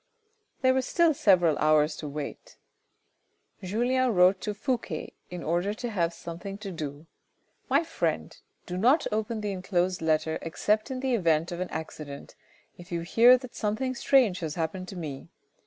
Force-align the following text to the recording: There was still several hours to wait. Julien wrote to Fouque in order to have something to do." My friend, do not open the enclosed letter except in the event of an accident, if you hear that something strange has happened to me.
There 0.63 0.73
was 0.73 0.87
still 0.87 1.13
several 1.13 1.59
hours 1.59 1.95
to 1.97 2.07
wait. 2.07 2.57
Julien 3.61 4.15
wrote 4.15 4.41
to 4.41 4.55
Fouque 4.55 5.13
in 5.29 5.43
order 5.43 5.75
to 5.75 5.91
have 5.91 6.11
something 6.11 6.57
to 6.57 6.71
do." 6.71 7.05
My 7.69 7.83
friend, 7.83 8.35
do 8.65 8.77
not 8.79 9.05
open 9.11 9.41
the 9.41 9.51
enclosed 9.51 10.01
letter 10.01 10.39
except 10.41 10.89
in 10.89 11.01
the 11.01 11.13
event 11.13 11.51
of 11.51 11.59
an 11.59 11.69
accident, 11.69 12.33
if 12.79 12.91
you 12.91 13.01
hear 13.01 13.37
that 13.37 13.53
something 13.53 13.93
strange 13.93 14.39
has 14.39 14.55
happened 14.55 14.87
to 14.87 14.95
me. 14.95 15.29